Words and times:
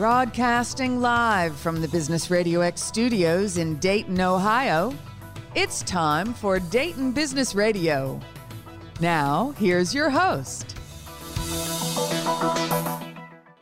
Broadcasting 0.00 1.02
live 1.02 1.54
from 1.54 1.82
the 1.82 1.88
Business 1.88 2.30
Radio 2.30 2.62
X 2.62 2.82
studios 2.82 3.58
in 3.58 3.78
Dayton, 3.80 4.18
Ohio, 4.18 4.94
it's 5.54 5.82
time 5.82 6.32
for 6.32 6.58
Dayton 6.58 7.12
Business 7.12 7.54
Radio. 7.54 8.18
Now, 8.98 9.50
here's 9.58 9.94
your 9.94 10.08
host. 10.08 10.74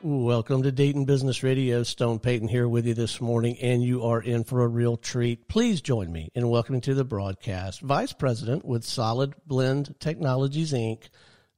Welcome 0.00 0.62
to 0.62 0.70
Dayton 0.70 1.06
Business 1.06 1.42
Radio. 1.42 1.82
Stone 1.82 2.20
Payton 2.20 2.46
here 2.46 2.68
with 2.68 2.86
you 2.86 2.95
this 2.95 3.20
morning, 3.20 3.59
and 3.60 3.82
you 3.82 4.05
are 4.05 4.23
in 4.23 4.45
for 4.45 4.62
a 4.62 4.68
real 4.68 4.96
treat. 4.96 5.48
Please 5.48 5.80
join 5.80 6.12
me 6.12 6.30
in 6.36 6.48
welcoming 6.48 6.82
to 6.82 6.95
the 6.95 7.02
broadcast 7.02 7.80
Vice 7.80 8.12
President 8.12 8.64
with 8.64 8.84
Solid 8.84 9.34
Blend 9.45 9.96
Technologies, 9.98 10.73
Inc., 10.73 11.09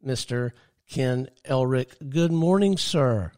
Mr. 0.03 0.53
Ken 0.89 1.29
Elrick. 1.45 2.09
Good 2.09 2.33
morning, 2.33 2.79
sir. 2.79 3.33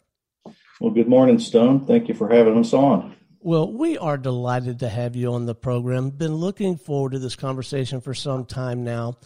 Well, 0.82 0.90
good 0.90 1.06
morning, 1.06 1.38
Stone. 1.38 1.86
Thank 1.86 2.08
you 2.08 2.14
for 2.14 2.28
having 2.28 2.58
us 2.58 2.72
on. 2.72 3.14
Well, 3.38 3.72
we 3.72 3.96
are 3.98 4.18
delighted 4.18 4.80
to 4.80 4.88
have 4.88 5.14
you 5.14 5.32
on 5.32 5.46
the 5.46 5.54
program. 5.54 6.10
Been 6.10 6.34
looking 6.34 6.76
forward 6.76 7.12
to 7.12 7.20
this 7.20 7.36
conversation 7.36 8.00
for 8.00 8.14
some 8.14 8.46
time 8.46 8.82
now. 8.82 9.18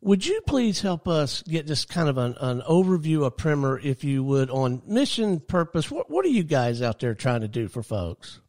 Would 0.00 0.24
you 0.24 0.40
please 0.46 0.80
help 0.80 1.08
us 1.08 1.42
get 1.42 1.66
just 1.66 1.88
kind 1.88 2.08
of 2.08 2.18
an, 2.18 2.36
an 2.38 2.62
overview, 2.68 3.26
a 3.26 3.32
primer, 3.32 3.80
if 3.80 4.04
you 4.04 4.22
would, 4.22 4.48
on 4.48 4.80
mission, 4.86 5.40
purpose? 5.40 5.90
What, 5.90 6.08
what 6.08 6.24
are 6.24 6.28
you 6.28 6.44
guys 6.44 6.80
out 6.80 7.00
there 7.00 7.16
trying 7.16 7.40
to 7.40 7.48
do 7.48 7.66
for 7.66 7.82
folks? 7.82 8.40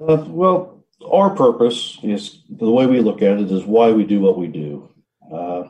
Uh, 0.00 0.24
well, 0.26 0.82
our 1.12 1.28
purpose 1.28 1.98
is 2.02 2.42
the 2.48 2.70
way 2.70 2.86
we 2.86 3.00
look 3.00 3.20
at 3.20 3.38
it 3.38 3.52
is 3.52 3.66
why 3.66 3.92
we 3.92 4.04
do 4.04 4.20
what 4.20 4.38
we 4.38 4.46
do, 4.46 4.88
uh, 5.30 5.64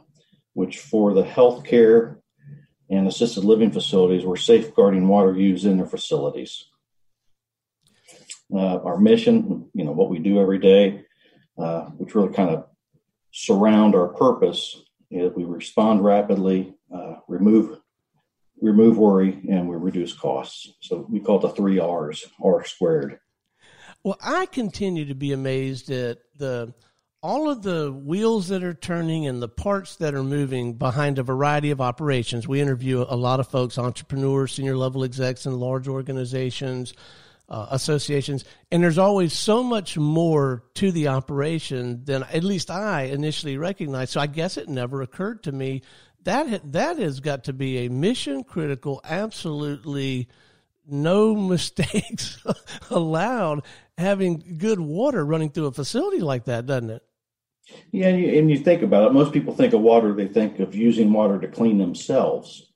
which 0.52 0.78
for 0.78 1.14
the 1.14 1.24
healthcare 1.24 2.18
and 2.88 3.08
assisted 3.08 3.44
living 3.44 3.70
facilities, 3.70 4.24
we're 4.24 4.36
safeguarding 4.36 5.08
water 5.08 5.32
use 5.32 5.64
in 5.64 5.76
their 5.76 5.86
facilities. 5.86 6.64
Uh, 8.54 8.78
our 8.82 8.98
mission, 8.98 9.68
you 9.74 9.84
know, 9.84 9.92
what 9.92 10.08
we 10.08 10.18
do 10.18 10.40
every 10.40 10.58
day, 10.58 11.04
uh, 11.58 11.86
which 11.96 12.14
really 12.14 12.32
kind 12.32 12.50
of 12.50 12.66
surround 13.32 13.94
our 13.94 14.08
purpose, 14.08 14.80
is 15.10 15.32
we 15.34 15.44
respond 15.44 16.04
rapidly, 16.04 16.74
uh, 16.94 17.16
remove 17.28 17.78
remove 18.60 18.96
worry, 18.96 19.38
and 19.50 19.68
we 19.68 19.76
reduce 19.76 20.12
costs. 20.14 20.72
So 20.80 21.06
we 21.10 21.20
call 21.20 21.38
it 21.38 21.42
the 21.42 21.50
three 21.50 21.78
R's, 21.78 22.26
R 22.42 22.64
squared. 22.64 23.18
Well, 24.02 24.16
I 24.22 24.46
continue 24.46 25.04
to 25.06 25.14
be 25.14 25.32
amazed 25.32 25.90
at 25.90 26.18
the 26.38 26.72
all 27.26 27.50
of 27.50 27.62
the 27.62 27.90
wheels 27.90 28.46
that 28.46 28.62
are 28.62 28.72
turning 28.72 29.26
and 29.26 29.42
the 29.42 29.48
parts 29.48 29.96
that 29.96 30.14
are 30.14 30.22
moving 30.22 30.74
behind 30.74 31.18
a 31.18 31.24
variety 31.24 31.72
of 31.72 31.80
operations. 31.80 32.46
We 32.46 32.60
interview 32.60 33.04
a 33.08 33.16
lot 33.16 33.40
of 33.40 33.48
folks, 33.48 33.78
entrepreneurs, 33.78 34.52
senior 34.52 34.76
level 34.76 35.02
execs 35.02 35.44
in 35.44 35.58
large 35.58 35.88
organizations, 35.88 36.94
uh, 37.48 37.66
associations, 37.72 38.44
and 38.70 38.80
there's 38.80 38.96
always 38.96 39.32
so 39.32 39.64
much 39.64 39.98
more 39.98 40.62
to 40.74 40.92
the 40.92 41.08
operation 41.08 42.04
than 42.04 42.22
at 42.22 42.44
least 42.44 42.70
I 42.70 43.06
initially 43.06 43.58
recognized. 43.58 44.12
So 44.12 44.20
I 44.20 44.28
guess 44.28 44.56
it 44.56 44.68
never 44.68 45.02
occurred 45.02 45.42
to 45.42 45.52
me 45.52 45.82
that 46.22 46.72
that 46.74 46.98
has 46.98 47.18
got 47.18 47.42
to 47.44 47.52
be 47.52 47.86
a 47.86 47.90
mission 47.90 48.44
critical, 48.44 49.00
absolutely 49.02 50.28
no 50.86 51.34
mistakes 51.48 52.40
allowed 52.88 53.64
having 53.98 54.58
good 54.58 54.78
water 54.78 55.26
running 55.26 55.50
through 55.50 55.66
a 55.66 55.72
facility 55.72 56.20
like 56.20 56.44
that, 56.44 56.66
doesn't 56.66 56.90
it? 56.90 57.02
Yeah, 57.90 58.08
and 58.08 58.20
you, 58.20 58.38
and 58.38 58.50
you 58.50 58.58
think 58.58 58.82
about 58.82 59.06
it. 59.06 59.12
Most 59.12 59.32
people 59.32 59.54
think 59.54 59.72
of 59.72 59.80
water; 59.80 60.12
they 60.12 60.28
think 60.28 60.60
of 60.60 60.74
using 60.74 61.12
water 61.12 61.40
to 61.40 61.48
clean 61.48 61.78
themselves. 61.78 62.72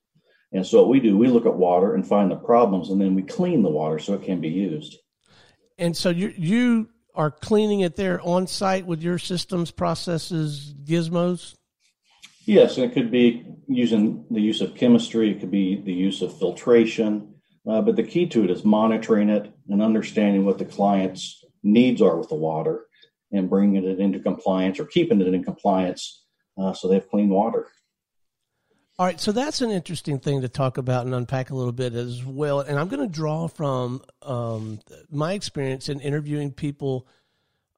And 0.52 0.66
so 0.66 0.80
what 0.80 0.88
we 0.88 1.00
do, 1.00 1.16
we 1.16 1.28
look 1.28 1.46
at 1.46 1.54
water 1.54 1.94
and 1.94 2.06
find 2.06 2.30
the 2.30 2.36
problems, 2.36 2.90
and 2.90 3.00
then 3.00 3.14
we 3.14 3.22
clean 3.22 3.62
the 3.62 3.70
water 3.70 3.98
so 3.98 4.14
it 4.14 4.22
can 4.22 4.40
be 4.40 4.48
used. 4.48 4.96
And 5.78 5.96
so 5.96 6.10
you 6.10 6.34
you 6.36 6.88
are 7.14 7.30
cleaning 7.30 7.80
it 7.80 7.96
there 7.96 8.20
on 8.22 8.46
site 8.46 8.86
with 8.86 9.02
your 9.02 9.18
systems, 9.18 9.70
processes, 9.70 10.74
gizmos. 10.84 11.54
Yes, 12.46 12.76
and 12.76 12.90
it 12.90 12.94
could 12.94 13.10
be 13.10 13.44
using 13.68 14.24
the 14.30 14.40
use 14.40 14.60
of 14.60 14.74
chemistry. 14.74 15.30
It 15.30 15.40
could 15.40 15.50
be 15.50 15.80
the 15.80 15.92
use 15.92 16.22
of 16.22 16.36
filtration. 16.36 17.34
Uh, 17.68 17.82
but 17.82 17.94
the 17.94 18.02
key 18.02 18.26
to 18.26 18.42
it 18.42 18.50
is 18.50 18.64
monitoring 18.64 19.28
it 19.28 19.52
and 19.68 19.82
understanding 19.82 20.44
what 20.44 20.58
the 20.58 20.64
client's 20.64 21.44
needs 21.62 22.00
are 22.00 22.16
with 22.16 22.30
the 22.30 22.34
water 22.34 22.86
and 23.32 23.48
bringing 23.48 23.84
it 23.84 24.00
into 24.00 24.18
compliance 24.18 24.78
or 24.80 24.86
keeping 24.86 25.20
it 25.20 25.26
in 25.32 25.44
compliance 25.44 26.24
uh, 26.58 26.72
so 26.72 26.88
they 26.88 26.94
have 26.94 27.08
clean 27.08 27.28
water. 27.28 27.68
All 28.98 29.06
right, 29.06 29.18
so 29.18 29.32
that's 29.32 29.62
an 29.62 29.70
interesting 29.70 30.18
thing 30.18 30.42
to 30.42 30.48
talk 30.48 30.76
about 30.76 31.06
and 31.06 31.14
unpack 31.14 31.48
a 31.48 31.54
little 31.54 31.72
bit 31.72 31.94
as 31.94 32.22
well. 32.22 32.60
And 32.60 32.78
I'm 32.78 32.88
going 32.88 33.00
to 33.00 33.12
draw 33.12 33.48
from 33.48 34.02
um, 34.20 34.78
my 35.10 35.32
experience 35.32 35.88
in 35.88 36.00
interviewing 36.00 36.52
people 36.52 37.06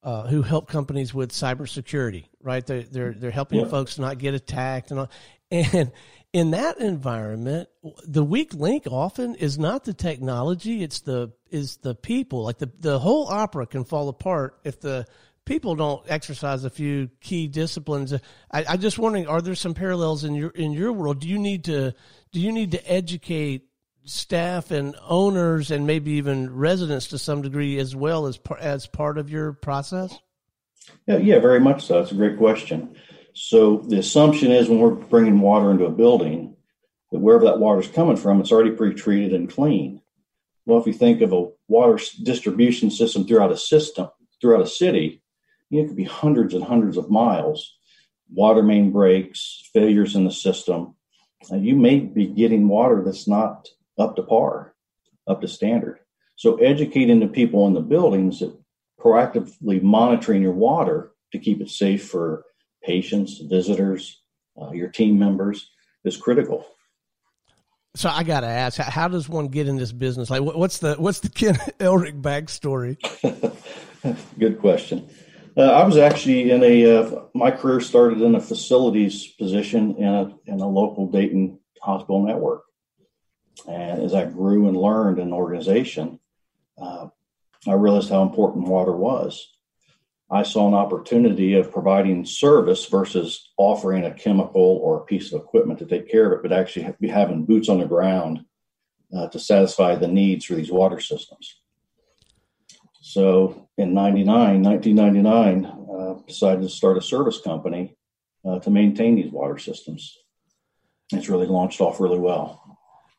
uh, 0.03 0.27
who 0.27 0.43
help 0.43 0.69
companies 0.69 1.15
with 1.15 1.31
cybersecurity. 1.31 2.25
Right, 2.41 2.67
they're 2.67 2.83
they're, 2.83 3.13
they're 3.13 3.31
helping 3.31 3.61
yeah. 3.61 3.69
folks 3.69 4.01
not 4.01 4.19
get 4.19 4.35
attacked 4.35 4.91
and 4.91 5.01
all. 5.01 5.11
And 5.53 5.93
in 6.33 6.53
that 6.53 6.79
environment, 6.79 7.69
the 8.05 8.25
weak 8.25 8.55
link 8.55 8.87
often 8.91 9.35
is 9.37 9.59
not 9.59 9.85
the 9.85 9.95
technology; 9.95 10.83
it's 10.83 11.03
the 11.03 11.33
is 11.51 11.77
the 11.77 11.95
people. 11.95 12.43
Like 12.43 12.59
the 12.59 12.71
the 12.81 12.99
whole 12.99 13.29
opera 13.29 13.67
can 13.67 13.85
fall 13.85 14.09
apart 14.09 14.59
if 14.65 14.81
the 14.81 15.07
people 15.45 15.75
don't 15.75 16.03
exercise 16.09 16.65
a 16.65 16.71
few 16.71 17.11
key 17.21 17.49
disciplines. 17.49 18.13
I, 18.51 18.65
I 18.69 18.77
just 18.77 18.99
wondering, 18.99 19.27
are 19.27 19.41
there 19.41 19.55
some 19.55 19.75
parallels 19.75 20.25
in 20.25 20.35
your 20.35 20.51
in 20.51 20.73
your 20.73 20.93
world? 20.93 21.21
Do 21.21 21.29
you 21.29 21.39
need 21.39 21.65
to 21.65 21.95
do 22.33 22.41
you 22.41 22.53
need 22.53 22.73
to 22.73 22.91
educate 22.91 23.69
staff 24.05 24.71
and 24.71 24.97
owners 25.07 25.71
and 25.71 25.87
maybe 25.87 26.13
even 26.13 26.55
residents 26.55 27.09
to 27.09 27.19
some 27.19 27.43
degree 27.43 27.79
as 27.79 27.95
well 27.95 28.27
as 28.27 28.39
as 28.61 28.87
part 28.87 29.19
of 29.19 29.31
your 29.31 29.53
process? 29.53 30.19
Yeah, 31.07 31.19
yeah, 31.19 31.39
very 31.39 31.61
much 31.61 31.87
so. 31.87 32.01
It's 32.01 32.13
a 32.13 32.17
great 32.17 32.39
question. 32.39 32.97
So 33.35 33.79
the 33.79 33.99
assumption 33.99 34.51
is 34.51 34.69
when 34.69 34.79
we're 34.79 34.91
bringing 34.91 35.41
water 35.41 35.71
into 35.71 35.87
a 35.87 35.91
building, 35.91 36.57
that 37.11 37.21
wherever 37.21 37.45
that 37.45 37.59
water 37.59 37.81
is 37.81 37.89
coming 37.89 38.17
from, 38.17 38.41
it's 38.41 38.53
already 38.53 38.73
pre-treated 38.73 39.33
and 39.33 39.51
clean. 39.51 40.03
Well, 40.67 40.81
if 40.81 40.87
you 40.87 40.93
think 40.93 41.23
of 41.23 41.33
a 41.33 41.49
water 41.67 41.99
distribution 42.23 42.91
system 42.91 43.27
throughout 43.27 43.53
a 43.53 43.57
system, 43.57 44.09
throughout 44.41 44.63
a 44.63 44.67
city, 44.67 45.22
it 45.81 45.89
could 45.89 45.97
be 45.97 46.05
hundreds 46.05 46.55
and 46.55 46.65
hundreds 46.65 46.97
of 46.97 47.11
miles, 47.11 47.77
water 48.31 48.63
main 48.63 48.93
breaks, 48.93 49.69
failures 49.73 50.15
in 50.15 50.25
the 50.25 50.31
system. 50.31 50.95
Uh, 51.51 51.57
you 51.57 51.75
may 51.75 51.99
be 51.99 52.27
getting 52.27 52.69
water 52.69 53.03
that's 53.05 53.27
not 53.27 53.69
up 53.99 54.17
to 54.17 54.23
par, 54.23 54.75
up 55.27 55.41
to 55.41 55.49
standard. 55.49 55.99
So 56.37 56.57
educating 56.57 57.21
the 57.21 57.29
people 57.29 57.67
in 57.67 57.75
the 57.75 57.81
buildings 57.81 58.41
that 58.41 58.57
proactively 59.01 59.83
monitoring 59.83 60.43
your 60.43 60.53
water 60.53 61.13
to 61.33 61.39
keep 61.39 61.61
it 61.61 61.71
safe 61.71 62.09
for 62.09 62.45
patients, 62.83 63.39
visitors, 63.39 64.23
uh, 64.61 64.71
your 64.73 64.89
team 64.89 65.19
members 65.19 65.71
is 66.05 66.17
critical. 66.17 66.67
So 67.95 68.09
I 68.09 68.23
got 68.23 68.41
to 68.41 68.47
ask, 68.47 68.79
how 68.79 69.09
does 69.09 69.29
one 69.29 69.49
get 69.49 69.69
in 69.69 69.77
this 69.77 69.93
business? 69.93 70.31
Like, 70.31 70.43
what's 70.43 70.79
the 70.79 70.95
what's 70.95 71.21
the 71.21 71.29
Ken 71.29 71.55
Elrick 71.79 72.21
backstory? 72.23 72.97
Good 74.39 74.61
question. 74.61 75.09
Uh, 75.57 75.63
I 75.63 75.85
was 75.85 75.99
actually 75.99 76.51
in 76.51 76.63
a 76.63 76.99
uh, 76.99 77.25
my 77.35 77.51
career 77.51 77.81
started 77.81 78.23
in 78.23 78.35
a 78.35 78.41
facilities 78.41 79.27
position 79.27 79.97
in 79.97 80.09
a 80.09 80.35
in 80.47 80.61
a 80.61 80.69
local 80.69 81.09
Dayton 81.09 81.59
hospital 81.83 82.25
network, 82.25 82.65
and 83.69 84.03
as 84.03 84.15
I 84.15 84.25
grew 84.25 84.69
and 84.69 84.77
learned 84.77 85.19
in 85.19 85.31
the 85.31 85.37
organization, 85.37 86.19
uh, 86.81 87.09
I 87.69 87.75
realized 87.75 88.09
how 88.09 88.23
important 88.23 88.69
water 88.69 88.93
was. 88.93 89.49
I 90.31 90.43
saw 90.43 90.67
an 90.67 90.75
opportunity 90.75 91.55
of 91.57 91.71
providing 91.71 92.25
service 92.25 92.87
versus 92.87 93.51
offering 93.59 94.05
a 94.05 94.15
chemical 94.15 94.81
or 94.83 94.97
a 94.97 95.05
piece 95.05 95.31
of 95.31 95.43
equipment 95.43 95.79
to 95.81 95.87
take 95.87 96.11
care 96.11 96.33
of 96.33 96.33
it, 96.33 96.43
but 96.43 96.59
actually 96.59 96.89
be 96.99 97.09
having 97.09 97.45
boots 97.45 97.69
on 97.69 97.81
the 97.81 97.85
ground 97.85 98.47
uh, 99.15 99.29
to 99.29 99.39
satisfy 99.39 99.95
the 99.97 100.09
needs 100.09 100.47
for 100.47 100.55
these 100.55 100.73
water 100.73 100.99
systems. 100.99 101.62
So 103.03 103.69
in 103.77 103.95
99, 103.95 104.63
1999, 104.63 105.65
uh, 105.67 106.23
decided 106.27 106.63
to 106.63 106.69
start 106.69 106.97
a 106.97 107.03
service 107.03 107.41
company 107.41 107.97
uh, 108.47 108.61
to 108.61 108.71
maintain 108.71 109.17
these 109.17 109.31
water 109.31 109.59
systems. 109.59 110.17
It's 111.13 111.29
really 111.29 111.49
launched 111.49 111.81
off 111.81 112.01
really 112.01 112.19
well. 112.19 112.79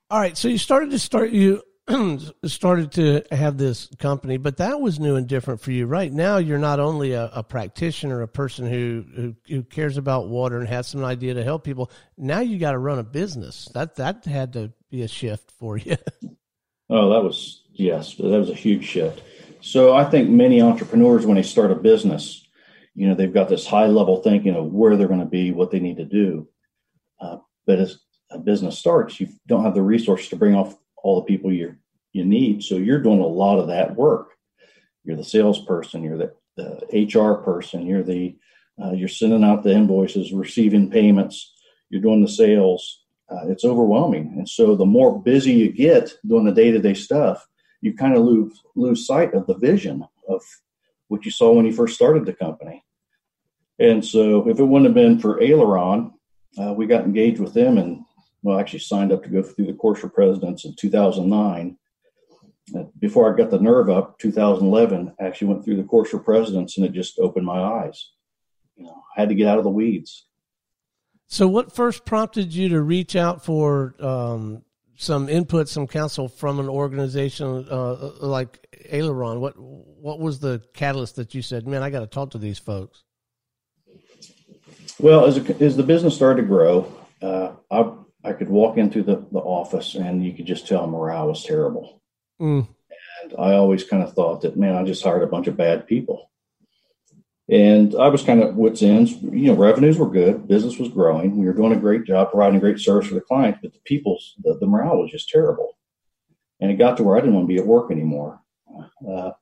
All 0.10 0.20
right, 0.20 0.38
so 0.38 0.48
you 0.48 0.58
started 0.58 0.92
to 0.92 1.00
start 1.00 1.32
you 1.32 1.62
started 2.46 2.94
to 2.94 3.24
have 3.36 3.58
this 3.58 3.90
company, 4.00 4.38
but 4.38 4.58
that 4.58 4.80
was 4.80 5.02
new 5.02 5.18
and 5.18 5.28
different 5.28 5.60
for 5.60 5.72
you. 5.72 5.86
Right 5.86 6.14
now, 6.14 6.38
you're 6.38 6.58
not 6.58 6.80
only 6.80 7.12
a, 7.12 7.30
a 7.34 7.44
practitioner, 7.44 8.22
a 8.22 8.28
person 8.28 8.70
who, 8.70 9.04
who, 9.14 9.36
who 9.50 9.64
cares 9.64 9.98
about 9.98 10.30
water 10.30 10.60
and 10.60 10.68
has 10.70 10.88
some 10.88 11.04
idea 11.04 11.34
to 11.34 11.44
help 11.44 11.66
people. 11.66 11.92
Now 12.18 12.40
you 12.40 12.58
got 12.58 12.72
to 12.72 12.78
run 12.78 13.00
a 13.00 13.04
business. 13.04 13.68
That 13.74 13.98
that 13.98 14.24
had 14.24 14.54
to 14.54 14.72
be 14.90 15.02
a 15.02 15.10
shift 15.10 15.52
for 15.52 15.76
you. 15.78 15.98
oh, 16.90 17.10
that 17.10 17.22
was 17.22 17.64
yes, 17.74 18.16
that 18.16 18.24
was 18.24 18.50
a 18.50 18.56
huge 18.56 18.86
shift. 18.86 19.22
So 19.64 19.94
I 19.94 20.04
think 20.04 20.30
many 20.30 20.62
entrepreneurs, 20.62 21.26
when 21.26 21.38
they 21.38 21.42
start 21.42 21.72
a 21.72 21.76
business, 21.76 22.46
you 22.96 23.08
know, 23.08 23.16
they've 23.16 23.34
got 23.34 23.48
this 23.48 23.66
high 23.66 23.88
level 23.88 24.18
thinking 24.18 24.58
of 24.58 24.74
where 24.74 24.98
they're 24.98 25.08
going 25.08 25.22
to 25.22 25.26
be, 25.26 25.52
what 25.52 25.72
they 25.72 25.80
need 25.80 25.96
to 25.98 26.06
do. 26.06 26.50
Uh, 27.22 27.38
but 27.66 27.80
as 27.80 28.00
a 28.30 28.40
business 28.40 28.78
starts, 28.78 29.22
you 29.22 29.30
don't 29.48 29.64
have 29.64 29.74
the 29.74 29.82
resources 29.82 30.28
to 30.28 30.36
bring 30.36 30.54
off 30.54 30.76
all 30.98 31.16
the 31.16 31.26
people 31.26 31.50
you're 31.50 31.78
you 32.12 32.26
need. 32.26 32.62
So 32.62 32.76
you're 32.76 33.02
doing 33.02 33.22
a 33.22 33.26
lot 33.26 33.58
of 33.58 33.68
that 33.68 33.96
work. 33.96 34.32
You're 35.06 35.16
the 35.16 35.24
salesperson, 35.24 36.04
you're 36.04 36.18
the, 36.18 36.34
the 36.58 37.08
HR 37.08 37.36
person, 37.36 37.88
you're 37.88 38.04
the 38.04 38.36
uh, 38.84 38.92
you're 38.92 39.08
sending 39.08 39.46
out 39.46 39.64
the 39.64 39.72
invoices, 39.72 40.34
receiving 40.34 40.90
payments, 40.90 41.54
you're 41.90 42.02
doing 42.02 42.22
the 42.22 42.28
sales. 42.28 43.06
Uh, 43.30 43.48
it's 43.48 43.64
overwhelming, 43.64 44.34
and 44.38 44.50
so 44.50 44.76
the 44.76 44.86
more 44.86 45.22
busy 45.22 45.54
you 45.54 45.72
get 45.72 46.14
doing 46.28 46.44
the 46.44 46.52
day 46.52 46.70
to 46.70 46.80
day 46.80 46.94
stuff, 46.94 47.48
you 47.84 47.94
kind 47.94 48.16
of 48.16 48.24
lose 48.24 48.64
lose 48.76 49.06
sight 49.06 49.34
of 49.34 49.46
the 49.46 49.58
vision 49.58 50.08
of 50.30 50.42
what 51.10 51.26
you 51.26 51.32
saw 51.32 51.52
when 51.52 51.66
you 51.66 51.74
first 51.74 51.96
started 51.96 52.26
the 52.26 52.34
company. 52.34 52.84
And 53.78 54.04
so, 54.04 54.50
if 54.50 54.58
it 54.58 54.64
wouldn't 54.64 54.86
have 54.86 54.96
been 54.96 55.20
for 55.20 55.44
Aileron, 55.44 56.14
uh, 56.58 56.74
we 56.74 56.88
got 56.88 57.04
engaged 57.04 57.42
with 57.42 57.54
them 57.54 57.78
and 57.78 58.06
well, 58.42 58.58
actually 58.58 58.80
signed 58.80 59.12
up 59.12 59.24
to 59.24 59.30
go 59.30 59.44
through 59.44 59.68
the 59.68 59.74
course 59.74 60.00
for 60.00 60.10
presidents 60.10 60.66
in 60.66 60.76
2009. 60.76 61.78
Uh, 62.74 62.84
before 63.00 63.32
I 63.32 63.38
got 63.38 63.52
the 63.52 63.60
nerve 63.60 63.90
up, 63.90 64.18
2011, 64.20 65.14
I 65.20 65.24
actually 65.26 65.48
went 65.48 65.66
through 65.66 65.78
the 65.78 65.84
course 65.84 66.10
for 66.10 66.20
presidents, 66.20 66.78
and 66.78 66.86
it 66.86 66.94
just 66.94 67.20
opened 67.20 67.46
my 67.46 67.62
eyes. 67.62 68.12
You 68.78 68.86
know, 68.86 69.04
I 69.16 69.22
had 69.22 69.30
to 69.30 69.36
get 69.36 69.48
out 69.48 69.58
of 69.58 69.66
the 69.66 69.70
weeds. 69.70 70.26
So, 71.28 71.48
what 71.48 71.76
first 71.76 72.06
prompted 72.06 72.54
you 72.54 72.70
to 72.70 72.82
reach 72.82 73.16
out 73.16 73.44
for 73.44 73.96
um, 74.00 74.64
some 74.96 75.30
input, 75.30 75.70
some 75.70 75.88
counsel 75.88 76.28
from 76.28 76.60
an 76.60 76.70
organization 76.70 77.68
uh, 77.70 78.12
like 78.22 78.66
Aileron? 78.92 79.40
What 79.40 79.56
what 79.58 80.20
was 80.20 80.40
the 80.40 80.62
catalyst 80.74 81.16
that 81.18 81.34
you 81.34 81.42
said, 81.42 81.68
"Man, 81.68 81.84
I 81.84 81.90
got 81.90 82.02
to 82.02 82.08
talk 82.08 82.32
to 82.32 82.38
these 82.38 82.60
folks"? 82.60 83.04
Well, 85.00 85.26
as, 85.26 85.38
as 85.38 85.76
the 85.76 85.84
business 85.84 86.16
started 86.16 86.44
to 86.44 86.48
grow, 86.48 86.94
uh, 87.22 87.54
I 87.72 87.94
I 88.24 88.34
could 88.34 88.50
walk 88.50 88.78
into 88.78 89.04
the, 89.04 89.26
the 89.32 89.40
office 89.40 89.96
and 89.96 90.24
you 90.24 90.34
could 90.34 90.46
just 90.46 90.68
tell 90.68 90.88
morale 90.88 91.28
was 91.28 91.44
terrible. 91.44 92.02
Mm. 92.42 92.68
And 93.24 93.34
I 93.38 93.54
always 93.54 93.84
kind 93.84 94.04
of 94.04 94.14
thought 94.14 94.42
that, 94.42 94.58
man, 94.58 94.76
I 94.76 94.84
just 94.84 95.04
hired 95.04 95.24
a 95.24 95.28
bunch 95.28 95.48
of 95.48 95.58
bad 95.58 95.88
people. 95.88 96.30
And 97.54 97.94
I 97.94 98.08
was 98.08 98.24
kind 98.24 98.42
of 98.42 98.56
wits 98.56 98.82
ends. 98.82 99.12
You 99.12 99.52
know, 99.52 99.54
revenues 99.54 100.00
were 100.00 100.10
good, 100.10 100.48
business 100.48 100.80
was 100.80 100.90
growing, 100.90 101.38
we 101.38 101.46
were 101.46 101.54
doing 101.54 101.74
a 101.74 101.80
great 101.80 102.04
job 102.04 102.32
providing 102.32 102.60
great 102.60 102.80
service 102.80 103.08
for 103.08 103.14
the 103.14 103.22
clients, 103.22 103.60
but 103.62 103.74
the 103.74 103.80
people's 103.86 104.34
the, 104.44 104.58
the 104.60 104.66
morale 104.66 104.98
was 104.98 105.12
just 105.12 105.30
terrible. 105.30 105.78
And 106.60 106.72
it 106.72 106.80
got 106.80 106.98
to 106.98 107.04
where 107.04 107.16
I 107.16 107.20
didn't 107.20 107.36
want 107.36 107.44
to 107.48 107.54
be 107.54 107.60
at 107.60 107.68
work 107.68 107.92
anymore. 107.92 108.42
Uh, 109.08 109.34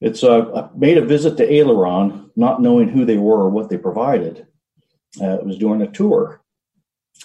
it's 0.00 0.24
uh, 0.24 0.52
I 0.54 0.70
made 0.74 0.96
a 0.96 1.04
visit 1.04 1.36
to 1.36 1.52
Aileron, 1.52 2.30
not 2.34 2.62
knowing 2.62 2.88
who 2.88 3.04
they 3.04 3.18
were 3.18 3.42
or 3.42 3.50
what 3.50 3.68
they 3.68 3.76
provided. 3.76 4.46
Uh, 5.20 5.34
it 5.34 5.44
was 5.44 5.58
during 5.58 5.82
a 5.82 5.92
tour, 5.92 6.42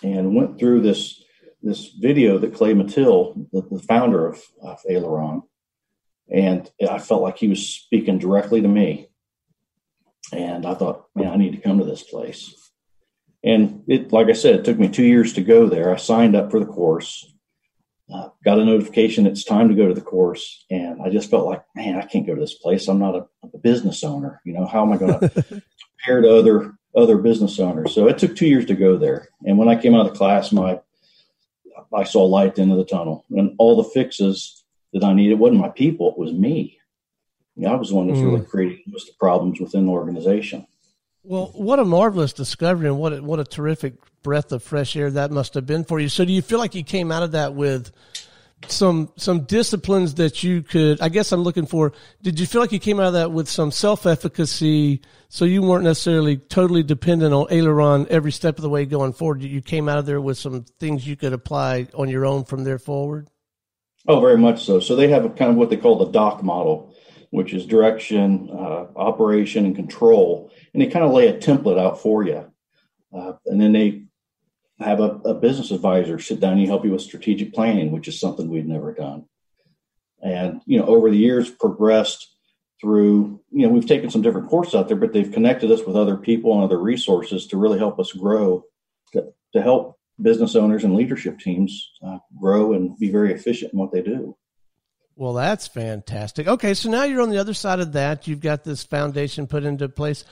and 0.04 0.36
went 0.36 0.60
through 0.60 0.81
this 0.81 1.24
this 1.63 1.94
video 1.98 2.38
that 2.39 2.54
Clay 2.54 2.74
Mathile, 2.74 3.48
the, 3.54 3.62
the 3.72 3.80
founder 3.84 4.28
of, 4.28 4.44
of 4.62 4.80
Aileron, 4.89 5.44
and 6.30 6.69
I 6.92 7.00
felt 7.00 7.22
like 7.22 7.38
he 7.38 7.48
was 7.48 7.66
speaking 7.66 8.19
directly 8.19 8.62
to 8.62 8.68
me. 8.68 9.07
And 10.31 10.65
I 10.65 10.74
thought, 10.74 11.06
man, 11.15 11.29
I 11.29 11.38
need 11.38 11.51
to 11.51 11.62
come 11.62 11.79
to 11.79 11.85
this 11.85 12.03
place. 12.03 12.53
And 13.44 13.83
it, 13.88 14.12
like 14.12 14.27
I 14.27 14.33
said, 14.33 14.56
it 14.56 14.65
took 14.65 14.79
me 14.79 14.89
two 14.89 15.06
years 15.06 15.33
to 15.33 15.41
go 15.41 15.68
there. 15.68 15.94
I 15.94 15.97
signed 15.97 16.35
up 16.35 16.51
for 16.51 16.59
the 16.59 16.65
course, 16.65 17.33
uh, 18.13 18.29
got 18.44 18.59
a 18.59 18.65
notification 18.65 19.27
it's 19.27 19.44
time 19.44 19.69
to 19.69 19.75
go 19.75 19.88
to 19.88 19.94
the 19.94 20.01
course, 20.01 20.65
and 20.69 21.01
I 21.01 21.09
just 21.09 21.29
felt 21.29 21.45
like, 21.45 21.63
man, 21.75 21.97
I 21.97 22.06
can't 22.06 22.25
go 22.25 22.33
to 22.33 22.41
this 22.41 22.56
place. 22.56 22.88
I'm 22.88 23.00
not 23.00 23.15
a, 23.15 23.27
a 23.53 23.57
business 23.57 24.03
owner. 24.03 24.41
You 24.44 24.53
know, 24.53 24.65
how 24.65 24.81
am 24.81 24.94
I 24.94 24.97
going 24.97 25.19
to 25.19 25.29
compare 25.29 26.21
to 26.21 26.38
other 26.38 26.77
other 26.97 27.18
business 27.18 27.59
owners. 27.59 27.94
So 27.94 28.07
it 28.07 28.18
took 28.18 28.35
two 28.35 28.47
years 28.47 28.65
to 28.65 28.75
go 28.75 28.97
there. 28.97 29.29
And 29.45 29.57
when 29.57 29.69
I 29.69 29.79
came 29.79 29.94
out 29.94 30.07
of 30.07 30.13
the 30.13 30.18
class, 30.18 30.51
my 30.51 30.79
I 31.94 32.03
saw 32.03 32.25
light 32.25 32.50
at 32.50 32.56
the 32.56 32.63
end 32.63 32.71
of 32.71 32.79
the 32.79 32.85
tunnel, 32.85 33.24
and 33.29 33.53
all 33.59 33.77
the 33.77 33.89
fixes 33.89 34.63
that 34.94 35.03
I 35.03 35.13
needed 35.13 35.39
wasn't 35.39 35.62
my 35.62 35.69
people; 35.69 36.12
it 36.12 36.18
was 36.18 36.33
me. 36.33 36.76
I 37.65 37.75
was 37.75 37.89
the 37.89 37.95
one 37.95 38.07
that's 38.07 38.19
mm. 38.19 38.25
really 38.25 38.45
creating 38.45 38.83
most 38.88 39.09
of 39.09 39.15
the 39.15 39.19
problems 39.19 39.59
within 39.59 39.86
the 39.86 39.92
organization. 39.92 40.68
Well, 41.24 41.51
what 41.56 41.80
a 41.80 41.86
marvelous 41.86 42.33
discovery, 42.33 42.88
and 42.88 42.98
what 42.98 43.13
a, 43.13 43.21
what 43.21 43.39
a 43.39 43.44
terrific 43.44 43.95
breath 44.24 44.51
of 44.51 44.63
fresh 44.63 44.95
air 44.95 45.12
that 45.12 45.31
must 45.31 45.56
have 45.56 45.65
been 45.65 45.83
for 45.83 46.00
you. 46.00 46.07
So, 46.07 46.24
do 46.24 46.31
you 46.31 46.42
feel 46.42 46.59
like 46.59 46.75
you 46.75 46.83
came 46.83 47.12
out 47.12 47.24
of 47.24 47.33
that 47.33 47.54
with 47.54 47.92
some 48.68 49.12
some 49.18 49.42
disciplines 49.42 50.15
that 50.15 50.44
you 50.44 50.63
could 50.63 51.00
i 51.00 51.09
guess 51.09 51.31
i'm 51.31 51.42
looking 51.42 51.65
for 51.65 51.94
did 52.24 52.39
you 52.39 52.45
feel 52.45 52.59
like 52.59 52.71
you 52.71 52.80
came 52.80 53.00
out 53.00 53.07
of 53.07 53.13
that 53.13 53.31
with 53.31 53.48
some 53.48 53.71
self-efficacy 53.71 55.00
so 55.30 55.45
you 55.45 55.62
weren't 55.62 55.83
necessarily 55.83 56.38
totally 56.38 56.81
dependent 56.81 57.33
on 57.33 57.45
aileron 57.51 58.07
every 58.10 58.31
step 58.31 58.57
of 58.57 58.63
the 58.63 58.69
way 58.69 58.86
going 58.86 59.13
forward 59.13 59.42
you 59.42 59.62
came 59.62 59.88
out 59.88 60.00
of 60.00 60.06
there 60.06 60.19
with 60.19 60.38
some 60.38 60.65
things 60.80 61.06
you 61.06 61.15
could 61.15 61.33
apply 61.33 61.88
on 61.94 62.10
your 62.10 62.25
own 62.25 62.44
from 62.44 62.63
there 62.63 62.80
forward 62.80 63.30
oh 64.07 64.19
very 64.19 64.38
much 64.38 64.65
so 64.65 64.80
so 64.80 64.95
they 64.95 65.07
have 65.07 65.24
a 65.24 65.30
kind 65.30 65.51
of 65.51 65.57
what 65.57 65.69
they 65.69 65.77
call 65.77 65.98
the 65.98 66.12
doc 66.12 66.42
model 66.42 66.94
which 67.31 67.53
is 67.53 67.65
direction 67.65 68.50
uh, 68.51 68.85
operation 68.95 69.65
and 69.65 69.75
control 69.75 70.51
and 70.74 70.81
they 70.81 70.88
kind 70.88 71.06
of 71.06 71.12
lay 71.12 71.27
a 71.27 71.38
template 71.38 71.79
out 71.79 72.01
for 72.01 72.24
you 72.24 72.51
uh, 73.13 73.33
and 73.45 73.59
then 73.59 73.71
they 73.71 74.03
have 74.79 75.00
a, 75.00 75.09
a 75.25 75.33
business 75.33 75.71
advisor 75.71 76.19
sit 76.19 76.39
down 76.39 76.57
and 76.57 76.68
help 76.68 76.85
you 76.85 76.91
with 76.91 77.01
strategic 77.01 77.53
planning, 77.53 77.91
which 77.91 78.07
is 78.07 78.19
something 78.19 78.47
we'd 78.47 78.68
never 78.68 78.94
done. 78.94 79.25
And, 80.21 80.62
you 80.65 80.79
know, 80.79 80.85
over 80.85 81.09
the 81.09 81.18
years 81.18 81.50
progressed 81.50 82.35
through, 82.79 83.41
you 83.51 83.65
know, 83.65 83.74
we've 83.74 83.88
taken 83.88 84.09
some 84.09 84.21
different 84.21 84.50
courses 84.50 84.75
out 84.75 84.88
there, 84.88 84.97
but 84.97 85.13
they've 85.13 85.31
connected 85.31 85.71
us 85.71 85.83
with 85.85 85.95
other 85.95 86.15
people 86.15 86.53
and 86.53 86.63
other 86.63 86.79
resources 86.79 87.47
to 87.47 87.57
really 87.57 87.79
help 87.79 88.00
us 88.00 88.12
grow, 88.12 88.63
to, 89.13 89.33
to 89.53 89.62
help 89.62 89.97
business 90.21 90.56
owners 90.56 90.83
and 90.83 90.95
leadership 90.95 91.39
teams 91.39 91.91
uh, 92.06 92.18
grow 92.39 92.74
and 92.74 92.97
be 93.00 93.12
very 93.12 93.33
efficient 93.33 93.74
in 93.74 93.79
what 93.79 93.91
they 93.91 94.01
do. 94.01 94.35
Well, 95.18 95.34
that's 95.34 95.68
fantastic. 95.68 96.48
Okay, 96.48 96.75
so 96.75 96.92
now 96.92 97.04
you're 97.04 97.22
on 97.22 97.31
the 97.31 97.40
other 97.40 97.56
side 97.56 97.80
of 97.80 97.94
that. 97.94 98.28
You've 98.28 98.40
got 98.40 98.64
this 98.64 98.84
foundation 98.84 99.48
put 99.48 99.64
into 99.64 99.90
place. 99.90 100.24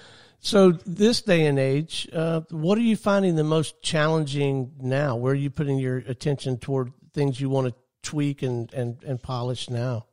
So, 0.41 0.73
this 0.85 1.23
day 1.23 1.47
and 1.47 1.57
age, 1.57 2.07
uh, 2.13 2.41
what 2.51 2.77
are 2.77 2.81
you 2.81 2.95
finding 2.95 3.35
the 3.35 3.43
most 3.43 3.81
challenging 3.81 4.73
now? 4.79 5.15
Where 5.15 5.33
are 5.33 5.35
you 5.35 5.49
putting 5.49 5.79
your 5.79 5.97
attention 5.97 6.59
toward 6.59 6.93
things 7.13 7.41
you 7.41 7.49
want 7.49 7.69
to 7.69 7.73
tweak 8.03 8.43
and, 8.43 8.71
and, 8.73 9.01
and 9.03 9.19
polish 9.19 9.71
now? 9.71 10.05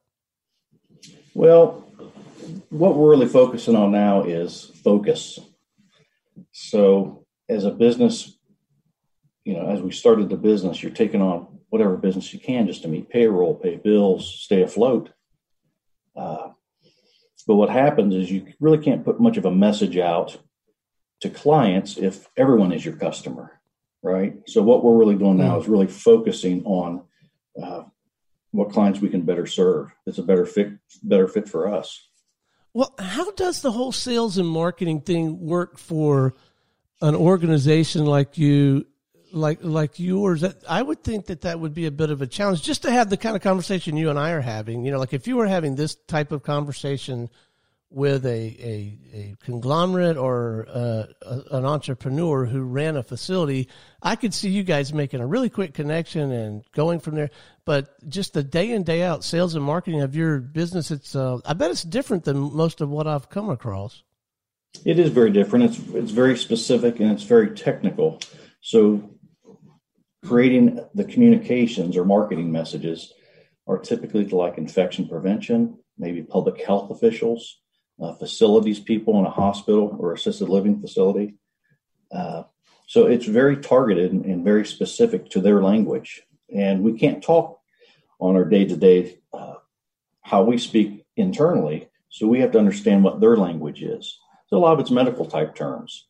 Well, 1.34 1.86
what 2.70 2.96
we're 2.96 3.10
really 3.10 3.28
focusing 3.28 3.76
on 3.76 3.92
now 3.92 4.22
is 4.22 4.72
focus. 4.82 5.38
So, 6.52 7.26
as 7.46 7.66
a 7.66 7.70
business, 7.70 8.38
you 9.44 9.52
know, 9.52 9.66
as 9.66 9.82
we 9.82 9.90
started 9.90 10.30
the 10.30 10.36
business, 10.36 10.82
you're 10.82 10.92
taking 10.92 11.20
on 11.20 11.51
whatever 11.72 11.96
business 11.96 12.34
you 12.34 12.38
can 12.38 12.66
just 12.66 12.82
to 12.82 12.88
meet 12.88 13.08
payroll, 13.08 13.54
pay 13.54 13.76
bills, 13.76 14.30
stay 14.40 14.60
afloat. 14.60 15.08
Uh, 16.14 16.50
but 17.46 17.54
what 17.54 17.70
happens 17.70 18.14
is 18.14 18.30
you 18.30 18.52
really 18.60 18.76
can't 18.76 19.06
put 19.06 19.18
much 19.18 19.38
of 19.38 19.46
a 19.46 19.50
message 19.50 19.96
out 19.96 20.36
to 21.22 21.30
clients 21.30 21.96
if 21.96 22.28
everyone 22.36 22.72
is 22.72 22.84
your 22.84 22.94
customer, 22.96 23.58
right? 24.02 24.34
So 24.46 24.60
what 24.60 24.84
we're 24.84 24.98
really 24.98 25.14
doing 25.14 25.38
now 25.38 25.58
is 25.58 25.66
really 25.66 25.86
focusing 25.86 26.62
on 26.66 27.04
uh, 27.60 27.84
what 28.50 28.70
clients 28.70 29.00
we 29.00 29.08
can 29.08 29.22
better 29.22 29.46
serve. 29.46 29.94
It's 30.06 30.18
a 30.18 30.22
better 30.22 30.44
fit, 30.44 30.72
better 31.02 31.26
fit 31.26 31.48
for 31.48 31.72
us. 31.72 32.06
Well, 32.74 32.94
how 32.98 33.30
does 33.30 33.62
the 33.62 33.72
whole 33.72 33.92
sales 33.92 34.36
and 34.36 34.46
marketing 34.46 35.00
thing 35.00 35.40
work 35.40 35.78
for 35.78 36.34
an 37.00 37.14
organization 37.14 38.04
like 38.04 38.36
you 38.36 38.84
like 39.32 39.58
like 39.62 39.98
yours 39.98 40.44
i 40.68 40.82
would 40.82 41.02
think 41.02 41.26
that 41.26 41.42
that 41.42 41.58
would 41.58 41.74
be 41.74 41.86
a 41.86 41.90
bit 41.90 42.10
of 42.10 42.22
a 42.22 42.26
challenge 42.26 42.62
just 42.62 42.82
to 42.82 42.90
have 42.90 43.10
the 43.10 43.16
kind 43.16 43.34
of 43.34 43.42
conversation 43.42 43.96
you 43.96 44.10
and 44.10 44.18
i 44.18 44.30
are 44.30 44.40
having. 44.40 44.84
You 44.84 44.92
know 44.92 44.98
like 44.98 45.12
if 45.12 45.26
you 45.26 45.36
were 45.36 45.46
having 45.46 45.74
this 45.74 45.94
type 45.94 46.32
of 46.32 46.42
conversation 46.42 47.30
with 47.90 48.24
a 48.24 48.28
a, 48.30 48.98
a 49.14 49.36
conglomerate 49.44 50.16
or 50.16 50.66
uh, 50.68 51.06
a, 51.22 51.56
an 51.56 51.64
entrepreneur 51.64 52.46
who 52.46 52.62
ran 52.62 52.96
a 52.96 53.02
facility 53.02 53.68
i 54.02 54.16
could 54.16 54.34
see 54.34 54.50
you 54.50 54.62
guys 54.62 54.92
making 54.92 55.20
a 55.20 55.26
really 55.26 55.50
quick 55.50 55.74
connection 55.74 56.30
and 56.32 56.64
going 56.72 57.00
from 57.00 57.14
there. 57.14 57.30
But 57.64 58.08
just 58.08 58.32
the 58.32 58.42
day 58.42 58.72
in 58.72 58.82
day 58.82 59.02
out 59.02 59.24
sales 59.24 59.54
and 59.54 59.64
marketing 59.64 60.00
of 60.02 60.16
your 60.16 60.40
business 60.40 60.90
it's 60.90 61.16
uh, 61.16 61.38
i 61.44 61.52
bet 61.52 61.70
it's 61.70 61.82
different 61.82 62.24
than 62.24 62.54
most 62.54 62.80
of 62.80 62.90
what 62.90 63.06
i've 63.06 63.30
come 63.30 63.50
across. 63.50 64.02
It 64.84 64.98
is 64.98 65.10
very 65.10 65.30
different. 65.30 65.66
It's 65.66 65.78
it's 65.94 66.10
very 66.10 66.36
specific 66.36 66.98
and 66.98 67.10
it's 67.12 67.24
very 67.24 67.54
technical. 67.54 68.20
So 68.62 69.10
creating 70.24 70.80
the 70.94 71.04
communications 71.04 71.96
or 71.96 72.04
marketing 72.04 72.50
messages 72.52 73.12
are 73.66 73.78
typically 73.78 74.26
to 74.26 74.36
like 74.36 74.58
infection 74.58 75.08
prevention, 75.08 75.78
maybe 75.98 76.22
public 76.22 76.64
health 76.64 76.90
officials, 76.90 77.60
uh, 78.00 78.14
facilities 78.14 78.80
people 78.80 79.18
in 79.18 79.26
a 79.26 79.30
hospital 79.30 79.96
or 79.98 80.12
assisted 80.12 80.48
living 80.48 80.80
facility. 80.80 81.34
Uh, 82.10 82.42
so 82.86 83.06
it's 83.06 83.26
very 83.26 83.56
targeted 83.56 84.12
and, 84.12 84.24
and, 84.24 84.44
very 84.44 84.66
specific 84.66 85.30
to 85.30 85.40
their 85.40 85.62
language. 85.62 86.22
And 86.54 86.82
we 86.82 86.98
can't 86.98 87.22
talk 87.22 87.60
on 88.18 88.36
our 88.36 88.44
day 88.44 88.64
to 88.66 88.76
day 88.76 89.22
how 90.22 90.42
we 90.42 90.56
speak 90.56 91.04
internally. 91.16 91.88
So 92.08 92.26
we 92.26 92.40
have 92.40 92.52
to 92.52 92.58
understand 92.58 93.04
what 93.04 93.20
their 93.20 93.36
language 93.36 93.82
is. 93.82 94.18
So 94.46 94.56
a 94.56 94.60
lot 94.60 94.72
of 94.72 94.80
it's 94.80 94.90
medical 94.90 95.26
type 95.26 95.54
terms. 95.54 96.08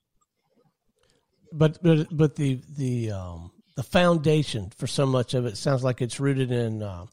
But 1.53 1.83
but 1.83 2.07
but 2.17 2.37
the 2.37 2.61
the 2.77 3.11
um, 3.11 3.51
the 3.83 3.89
foundation 3.89 4.71
for 4.77 4.87
so 4.87 5.05
much 5.05 5.35
of 5.35 5.45
it. 5.45 5.57
Sounds 5.57 5.83
like 5.83 6.01
it's 6.01 6.21
rooted 6.21 6.53
in 6.53 6.83
uh, 6.83 7.07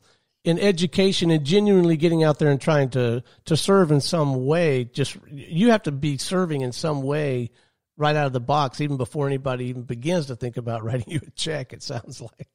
in 0.43 0.59
education 0.59 1.31
and 1.31 1.43
genuinely 1.43 1.97
getting 1.97 2.23
out 2.23 2.39
there 2.39 2.51
and 2.51 2.61
trying 2.61 2.89
to 2.91 3.23
to 3.45 3.57
serve 3.57 3.91
in 3.91 4.01
some 4.01 4.45
way. 4.45 4.83
Just 4.85 5.17
you 5.31 5.71
have 5.71 5.83
to 5.83 5.91
be 5.91 6.17
serving 6.17 6.61
in 6.61 6.71
some 6.71 7.01
way 7.01 7.49
right 7.97 8.15
out 8.15 8.27
of 8.27 8.33
the 8.33 8.39
box 8.39 8.81
even 8.81 8.97
before 8.97 9.27
anybody 9.27 9.65
even 9.65 9.81
begins 9.81 10.27
to 10.27 10.35
think 10.35 10.57
about 10.57 10.83
writing 10.85 11.11
you 11.11 11.19
a 11.25 11.31
check 11.31 11.73
it 11.73 11.81
sounds 11.81 12.21
like. 12.21 12.47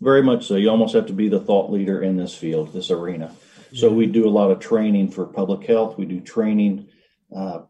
Very 0.00 0.22
much 0.22 0.46
so. 0.46 0.56
You 0.56 0.70
almost 0.70 0.94
have 0.94 1.06
to 1.06 1.12
be 1.12 1.28
the 1.28 1.40
thought 1.40 1.70
leader 1.70 2.02
in 2.02 2.16
this 2.16 2.34
field 2.34 2.72
this 2.72 2.90
arena. 2.90 3.34
So 3.74 3.90
we 3.90 4.06
do 4.06 4.26
a 4.26 4.30
lot 4.30 4.50
of 4.50 4.60
training 4.60 5.10
for 5.10 5.24
public 5.24 5.66
health. 5.66 5.96
We 5.96 6.04
do 6.04 6.20
training 6.20 6.88
uh, 7.34 7.60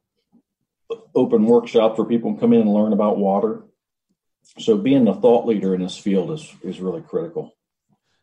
open 1.15 1.47
workshops 1.47 1.97
for 1.97 2.05
people 2.05 2.35
to 2.35 2.41
come 2.41 2.53
in 2.53 2.63
and 2.63 2.75
learn 2.75 2.93
about 2.93 3.19
water 3.19 3.63
so 4.59 4.77
being 4.77 5.05
the 5.05 5.15
thought 5.15 5.47
leader 5.47 5.75
in 5.75 5.83
this 5.83 5.97
field 5.97 6.31
is 6.31 6.55
is 6.63 6.81
really 6.81 7.03
critical 7.03 7.55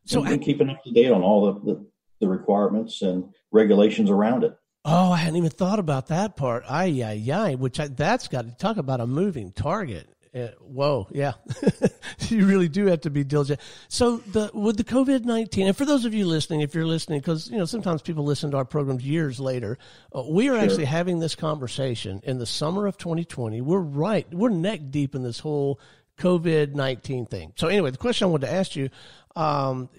so 0.10 0.24
and, 0.24 0.34
and 0.34 0.42
keeping 0.42 0.70
up 0.70 0.84
to 0.84 0.92
date 0.92 1.12
on 1.12 1.22
all 1.22 1.54
the, 1.54 1.74
the, 1.74 1.86
the 2.22 2.28
requirements 2.28 3.02
and 3.02 3.32
regulations 3.52 4.10
around 4.10 4.44
it. 4.44 4.58
Oh, 4.86 5.12
I 5.12 5.18
hadn't 5.18 5.36
even 5.36 5.52
thought 5.52 5.78
about 5.78 6.08
that 6.08 6.36
part. 6.36 6.64
Ay, 6.68 7.04
ay, 7.04 7.32
ay, 7.32 7.56
which 7.56 7.80
I, 7.80 7.90
that's 7.90 8.28
got 8.28 8.46
to 8.46 8.56
talk 8.56 8.78
about 8.78 9.02
a 9.02 9.08
moving 9.08 9.52
target. 9.52 10.10
Uh, 10.34 10.48
whoa, 10.62 11.08
yeah, 11.12 11.34
you 12.28 12.46
really 12.46 12.70
do 12.70 12.86
have 12.86 13.02
to 13.02 13.10
be 13.10 13.24
diligent. 13.24 13.60
So 13.88 14.18
the 14.18 14.52
with 14.54 14.78
the 14.78 14.84
COVID 14.84 15.26
nineteen, 15.26 15.66
and 15.66 15.76
for 15.76 15.86
those 15.86 16.06
of 16.06 16.14
you 16.14 16.28
listening, 16.28 16.62
if 16.62 16.76
you're 16.76 16.86
listening, 16.86 17.20
because 17.20 17.50
you 17.50 17.58
know 17.58 17.66
sometimes 17.66 18.04
people 18.04 18.24
listen 18.24 18.52
to 18.52 18.58
our 18.58 18.66
programs 18.66 19.04
years 19.04 19.40
later, 19.40 19.80
uh, 20.16 20.22
we 20.22 20.48
are 20.48 20.54
sure. 20.54 20.64
actually 20.64 20.86
having 20.86 21.20
this 21.20 21.34
conversation 21.34 22.22
in 22.24 22.38
the 22.38 22.46
summer 22.46 22.86
of 22.86 22.96
2020. 22.98 23.60
We're 23.62 23.80
right, 23.80 24.32
we're 24.32 24.50
neck 24.50 24.82
deep 24.92 25.16
in 25.16 25.24
this 25.24 25.40
whole 25.40 25.80
COVID 26.20 26.76
nineteen 26.76 27.26
thing. 27.26 27.54
So 27.56 27.68
anyway, 27.68 27.92
the 27.92 27.98
question 27.98 28.26
I 28.26 28.30
wanted 28.30 28.48
to 28.48 28.54
ask 28.54 28.76
you 28.76 28.90
um, 29.36 29.90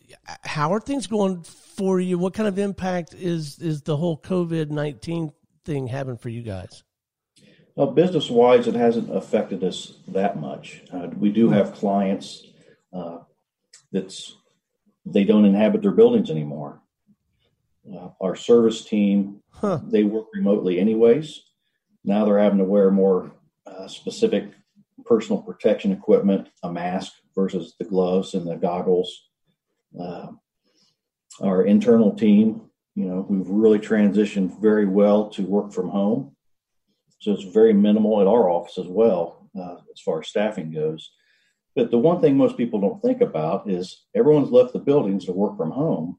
how 0.42 0.72
are 0.72 0.80
things 0.80 1.06
going 1.06 1.42
for 1.42 1.98
you? 1.98 2.18
What 2.18 2.34
kind 2.34 2.48
of 2.48 2.58
impact 2.58 3.14
is 3.14 3.58
is 3.58 3.82
the 3.82 3.96
whole 3.96 4.18
COVID 4.18 4.70
nineteen 4.70 5.32
thing 5.64 5.86
having 5.86 6.18
for 6.18 6.28
you 6.28 6.42
guys? 6.42 6.84
Well, 7.74 7.92
business 7.92 8.28
wise, 8.28 8.66
it 8.66 8.74
hasn't 8.74 9.14
affected 9.14 9.64
us 9.64 9.94
that 10.08 10.38
much. 10.38 10.82
Uh, 10.92 11.08
we 11.16 11.30
do 11.30 11.48
have 11.50 11.72
clients 11.72 12.46
uh, 12.92 13.18
that's 13.92 14.36
they 15.06 15.24
don't 15.24 15.46
inhabit 15.46 15.82
their 15.82 15.90
buildings 15.90 16.30
anymore. 16.30 16.82
Uh, 17.90 18.10
our 18.20 18.36
service 18.36 18.84
team 18.84 19.40
huh. 19.50 19.80
they 19.82 20.04
work 20.04 20.26
remotely 20.34 20.78
anyways. 20.78 21.42
Now 22.04 22.24
they're 22.24 22.38
having 22.38 22.58
to 22.58 22.64
wear 22.64 22.90
more 22.90 23.32
uh, 23.66 23.88
specific 23.88 24.50
personal 25.10 25.42
protection 25.42 25.90
equipment, 25.90 26.48
a 26.62 26.72
mask 26.72 27.14
versus 27.34 27.74
the 27.80 27.84
gloves 27.84 28.34
and 28.34 28.46
the 28.46 28.54
goggles. 28.54 29.28
Uh, 30.00 30.28
our 31.40 31.64
internal 31.64 32.14
team, 32.14 32.62
you 32.94 33.06
know, 33.06 33.26
we've 33.28 33.48
really 33.48 33.80
transitioned 33.80 34.62
very 34.62 34.86
well 34.86 35.28
to 35.30 35.42
work 35.42 35.72
from 35.72 35.88
home. 35.88 36.36
So 37.18 37.32
it's 37.32 37.42
very 37.42 37.72
minimal 37.72 38.20
at 38.20 38.28
our 38.28 38.48
office 38.48 38.78
as 38.78 38.86
well, 38.86 39.50
uh, 39.58 39.78
as 39.92 40.00
far 40.00 40.20
as 40.20 40.28
staffing 40.28 40.70
goes. 40.70 41.10
But 41.74 41.90
the 41.90 41.98
one 41.98 42.20
thing 42.20 42.36
most 42.36 42.56
people 42.56 42.80
don't 42.80 43.02
think 43.02 43.20
about 43.20 43.68
is 43.68 44.06
everyone's 44.14 44.52
left 44.52 44.72
the 44.72 44.78
buildings 44.78 45.24
to 45.24 45.32
work 45.32 45.56
from 45.56 45.72
home. 45.72 46.18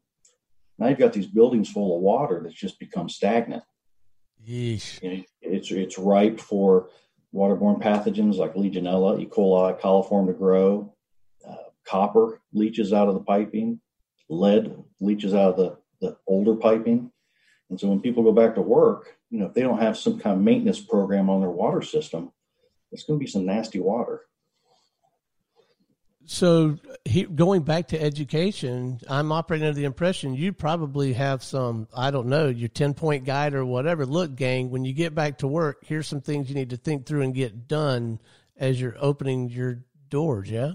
Now 0.78 0.90
you've 0.90 1.00
got 1.00 1.14
these 1.14 1.28
buildings 1.28 1.72
full 1.72 1.96
of 1.96 2.02
water 2.02 2.42
that's 2.44 2.56
just 2.56 2.78
become 2.80 3.08
stagnant. 3.08 3.64
Yeesh. 4.46 5.02
You 5.02 5.18
know, 5.18 5.24
it's 5.42 5.72
it's 5.72 5.98
ripe 5.98 6.40
for 6.40 6.90
waterborne 7.34 7.82
pathogens 7.82 8.38
like 8.38 8.54
Legionella, 8.54 9.20
E. 9.22 9.26
coli, 9.26 9.80
coliform 9.80 10.28
to 10.28 10.34
grow. 10.34 10.94
Uh, 11.48 11.56
copper 11.86 12.42
leaches 12.54 12.94
out 12.94 13.08
of 13.08 13.14
the 13.14 13.22
piping. 13.22 13.80
Lead 14.30 14.76
leaches 15.00 15.34
out 15.34 15.52
of 15.52 15.58
the, 15.58 15.78
the 16.02 16.18
older 16.28 16.56
piping. 16.56 17.12
And 17.70 17.80
so 17.80 17.88
when 17.88 18.02
people 18.02 18.24
go 18.24 18.34
back 18.34 18.56
to 18.56 18.62
work, 18.62 19.18
you 19.30 19.40
know, 19.40 19.46
if 19.46 19.54
they 19.54 19.62
don't 19.62 19.80
have 19.80 19.98
some 19.98 20.20
kind 20.20 20.36
of 20.36 20.42
maintenance 20.42 20.80
program 20.80 21.30
on 21.30 21.40
their 21.40 21.50
water 21.50 21.82
system, 21.82 22.32
it's 22.92 23.04
going 23.04 23.18
to 23.18 23.24
be 23.24 23.32
some 23.32 23.46
nasty 23.46 23.80
water. 23.80 24.26
So, 26.26 26.78
he, 27.04 27.24
going 27.24 27.64
back 27.64 27.90
to 27.90 28.02
education, 28.02 29.00
I'm 29.10 29.32
operating 29.32 29.68
under 29.68 29.78
the 29.78 29.86
impression 29.86 30.34
you 30.34 30.54
probably 30.54 31.14
have 31.14 31.44
some, 31.44 31.88
I 31.96 32.12
don't 32.12 32.28
know, 32.28 32.48
your 32.48 32.70
10 32.70 32.94
point 32.94 33.26
guide 33.26 33.54
or 33.54 33.66
whatever. 33.66 34.06
Look, 34.06 34.36
gang, 34.36 34.70
when 34.70 34.86
you 34.86 34.94
get 34.94 35.14
back 35.14 35.40
to 35.40 35.48
work, 35.48 35.84
here's 35.86 36.08
some 36.08 36.22
things 36.22 36.48
you 36.48 36.56
need 36.56 36.70
to 36.70 36.78
think 36.78 37.06
through 37.06 37.24
and 37.24 37.34
get 37.34 37.68
done 37.68 38.20
as 38.58 38.80
you're 38.80 38.96
opening 39.00 39.50
your 39.50 39.84
doors. 40.10 40.50
Yeah. 40.50 40.74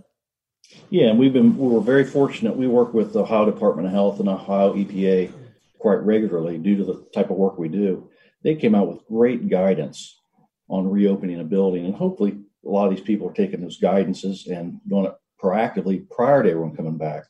Yeah, 0.91 1.07
and 1.11 1.19
we've 1.19 1.33
been 1.33 1.57
we 1.57 1.69
were 1.69 1.81
very 1.81 2.05
fortunate. 2.05 2.57
We 2.57 2.67
work 2.67 2.93
with 2.93 3.13
the 3.13 3.21
Ohio 3.21 3.45
Department 3.45 3.87
of 3.87 3.95
Health 3.95 4.21
and 4.21 4.29
Ohio 4.29 4.75
EPA 4.75 5.33
quite 5.79 6.03
regularly 6.03 6.59
due 6.59 6.77
to 6.77 6.85
the 6.85 7.07
type 7.15 7.31
of 7.31 7.37
work 7.37 7.59
we 7.59 7.69
do. 7.69 8.11
They 8.43 8.57
came 8.57 8.75
out 8.75 8.89
with 8.89 9.07
great 9.07 9.49
guidance 9.49 10.21
on 10.69 10.91
reopening 10.91 11.41
a 11.41 11.45
building, 11.45 11.87
and 11.87 11.95
hopefully, 11.95 12.39
a 12.65 12.69
lot 12.69 12.89
of 12.89 12.97
these 12.97 13.05
people 13.05 13.29
are 13.29 13.35
taking 13.35 13.61
those 13.61 13.81
guidances 13.81 14.51
and 14.51 14.81
doing 14.89 15.07
it 15.07 15.15
proactively 15.43 16.09
prior 16.09 16.43
to 16.43 16.51
everyone 16.51 16.77
coming 16.77 16.99
back. 16.99 17.25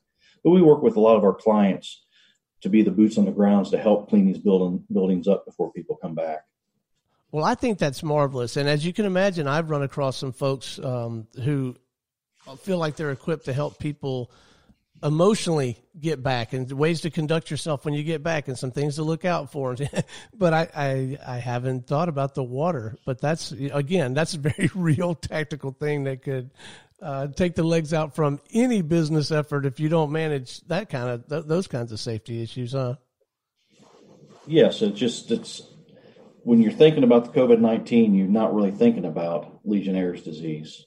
But 0.45 0.51
we 0.51 0.63
work 0.63 0.83
with 0.83 0.97
a 0.97 1.01
lot 1.01 1.17
of 1.17 1.25
our 1.25 1.35
clients 1.35 2.05
to 2.63 2.69
be 2.69 2.83
the 2.83 2.91
boots 2.91 3.19
on 3.19 3.25
the 3.25 3.33
grounds 3.33 3.71
to 3.71 3.79
help 3.79 4.09
clean 4.09 4.27
these 4.27 4.39
building, 4.39 4.85
buildings 4.93 5.29
up 5.29 5.45
before 5.45 5.73
people 5.73 5.97
come 6.01 6.15
back. 6.15 6.41
Well, 7.33 7.45
I 7.45 7.55
think 7.55 7.79
that's 7.79 8.03
marvelous. 8.03 8.57
And 8.57 8.69
as 8.69 8.87
you 8.87 8.93
can 8.93 9.05
imagine, 9.05 9.47
I've 9.47 9.71
run 9.71 9.83
across 9.83 10.17
some 10.17 10.33
folks 10.33 10.79
um, 10.79 11.27
who 11.43 11.77
feel 12.61 12.79
like 12.79 12.97
they're 12.97 13.11
equipped 13.11 13.47
to 13.47 13.53
help 13.53 13.79
people 13.79 14.31
emotionally 15.03 15.79
get 15.99 16.23
back 16.23 16.53
and 16.53 16.71
ways 16.73 17.03
to 17.03 17.11
conduct 17.11 17.51
yourself 17.51 17.85
when 17.85 17.95
you 17.95 18.03
get 18.03 18.23
back 18.23 18.49
and 18.49 18.59
some 18.59 18.71
things 18.71 18.97
to 18.97 19.03
look 19.03 19.25
out 19.25 19.53
for. 19.53 19.77
but 20.35 20.55
I, 20.55 20.69
I, 20.75 21.19
I 21.35 21.39
haven't 21.39 21.87
thought 21.87 22.09
about 22.09 22.35
the 22.35 22.45
water, 22.45 22.97
but 23.05 23.21
that's 23.21 23.53
again, 23.53 24.15
that's 24.15 24.35
a 24.35 24.39
very 24.39 24.71
real 24.75 25.15
tactical 25.15 25.73
thing 25.73 26.05
that 26.05 26.23
could 26.23 26.51
uh, 27.01 27.29
take 27.29 27.55
the 27.55 27.63
legs 27.63 27.93
out 27.93 28.15
from 28.15 28.41
any 28.53 28.83
business 28.83 29.31
effort 29.31 29.67
if 29.67 29.81
you 29.81 29.89
don't 29.89 30.13
manage 30.13 30.61
that 30.63 30.89
kind 30.89 31.09
of 31.09 31.29
th- 31.29 31.45
those 31.45 31.67
kinds 31.67 31.93
of 31.93 32.01
safety 32.01 32.43
issues, 32.43 32.73
huh? 32.73 32.97
Yes, 34.47 34.81
it 34.81 34.95
just 34.95 35.31
it's 35.31 35.63
when 36.43 36.63
you're 36.63 36.73
thinking 36.73 37.05
about 37.05 37.25
the 37.25 37.39
COVID 37.39 37.59
nineteen, 37.59 38.15
you're 38.15 38.29
not 38.29 38.55
really 38.55 38.71
thinking 38.71 39.05
about 39.05 39.61
Legionnaire's 39.65 40.23
disease, 40.23 40.85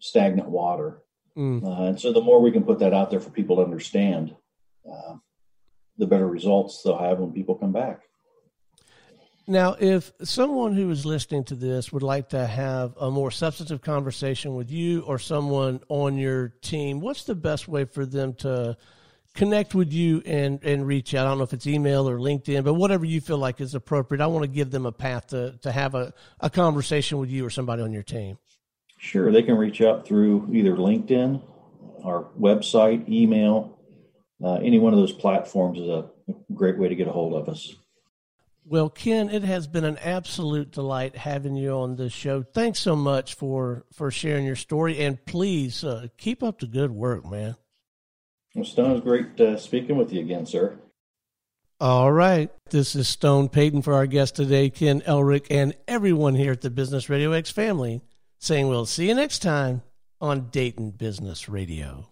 stagnant 0.00 0.48
water, 0.48 1.02
mm. 1.36 1.64
uh, 1.64 1.84
and 1.84 2.00
so 2.00 2.12
the 2.12 2.20
more 2.20 2.40
we 2.40 2.52
can 2.52 2.64
put 2.64 2.78
that 2.80 2.94
out 2.94 3.10
there 3.10 3.20
for 3.20 3.30
people 3.30 3.56
to 3.56 3.62
understand, 3.62 4.34
uh, 4.90 5.14
the 5.96 6.06
better 6.06 6.26
results 6.26 6.82
they'll 6.82 6.98
have 6.98 7.18
when 7.18 7.32
people 7.32 7.54
come 7.54 7.72
back. 7.72 8.02
Now, 9.50 9.76
if 9.80 10.12
someone 10.22 10.74
who 10.74 10.90
is 10.90 11.06
listening 11.06 11.44
to 11.44 11.54
this 11.54 11.90
would 11.90 12.02
like 12.02 12.28
to 12.30 12.46
have 12.46 12.94
a 13.00 13.10
more 13.10 13.30
substantive 13.30 13.80
conversation 13.80 14.54
with 14.54 14.70
you 14.70 15.00
or 15.00 15.18
someone 15.18 15.80
on 15.88 16.18
your 16.18 16.48
team, 16.60 17.00
what's 17.00 17.24
the 17.24 17.34
best 17.34 17.66
way 17.66 17.86
for 17.86 18.04
them 18.04 18.34
to 18.40 18.76
connect 19.34 19.74
with 19.74 19.90
you 19.90 20.22
and, 20.26 20.62
and 20.62 20.86
reach 20.86 21.14
out? 21.14 21.26
I 21.26 21.30
don't 21.30 21.38
know 21.38 21.44
if 21.44 21.54
it's 21.54 21.66
email 21.66 22.06
or 22.06 22.18
LinkedIn, 22.18 22.62
but 22.62 22.74
whatever 22.74 23.06
you 23.06 23.22
feel 23.22 23.38
like 23.38 23.62
is 23.62 23.74
appropriate. 23.74 24.20
I 24.20 24.26
want 24.26 24.42
to 24.42 24.48
give 24.48 24.70
them 24.70 24.84
a 24.84 24.92
path 24.92 25.28
to, 25.28 25.58
to 25.62 25.72
have 25.72 25.94
a, 25.94 26.12
a 26.40 26.50
conversation 26.50 27.16
with 27.16 27.30
you 27.30 27.46
or 27.46 27.50
somebody 27.50 27.80
on 27.82 27.90
your 27.90 28.02
team. 28.02 28.36
Sure. 28.98 29.32
They 29.32 29.42
can 29.42 29.56
reach 29.56 29.80
out 29.80 30.06
through 30.06 30.48
either 30.52 30.72
LinkedIn, 30.72 31.42
our 32.04 32.24
website, 32.38 33.08
email. 33.08 33.78
Uh, 34.42 34.54
any 34.54 34.78
one 34.78 34.92
of 34.92 34.98
those 34.98 35.12
platforms 35.12 35.78
is 35.78 35.88
a 35.88 36.10
great 36.52 36.78
way 36.78 36.88
to 36.88 36.94
get 36.94 37.08
a 37.08 37.12
hold 37.12 37.34
of 37.34 37.48
us. 37.48 37.74
Well, 38.64 38.90
Ken, 38.90 39.30
it 39.30 39.44
has 39.44 39.66
been 39.66 39.84
an 39.84 39.96
absolute 39.98 40.72
delight 40.72 41.16
having 41.16 41.56
you 41.56 41.70
on 41.70 41.96
this 41.96 42.12
show. 42.12 42.42
Thanks 42.42 42.80
so 42.80 42.94
much 42.94 43.34
for 43.34 43.86
for 43.94 44.10
sharing 44.10 44.44
your 44.44 44.56
story, 44.56 44.98
and 44.98 45.24
please 45.24 45.82
uh, 45.82 46.08
keep 46.18 46.42
up 46.42 46.58
the 46.58 46.66
good 46.66 46.90
work, 46.90 47.24
man. 47.24 47.56
Well, 48.54 48.66
Stone, 48.66 49.00
great 49.00 49.40
uh, 49.40 49.56
speaking 49.56 49.96
with 49.96 50.12
you 50.12 50.20
again, 50.20 50.44
sir. 50.44 50.78
All 51.80 52.12
right, 52.12 52.50
this 52.68 52.94
is 52.94 53.08
Stone 53.08 53.48
Payton 53.50 53.82
for 53.82 53.94
our 53.94 54.06
guest 54.06 54.36
today, 54.36 54.68
Ken 54.68 55.00
Elrick, 55.02 55.46
and 55.48 55.74
everyone 55.86 56.34
here 56.34 56.52
at 56.52 56.60
the 56.60 56.70
Business 56.70 57.08
Radio 57.08 57.32
X 57.32 57.50
family, 57.50 58.02
saying 58.38 58.68
we'll 58.68 58.86
see 58.86 59.08
you 59.08 59.14
next 59.14 59.40
time 59.40 59.82
on 60.20 60.48
Dayton 60.50 60.90
Business 60.90 61.48
Radio. 61.48 62.08